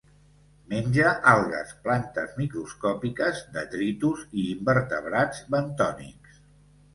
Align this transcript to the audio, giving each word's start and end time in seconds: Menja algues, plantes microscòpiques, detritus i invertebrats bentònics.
Menja 0.69 1.09
algues, 1.31 1.73
plantes 1.83 2.33
microscòpiques, 2.39 3.43
detritus 3.59 4.25
i 4.41 4.47
invertebrats 4.55 5.45
bentònics. 5.57 6.43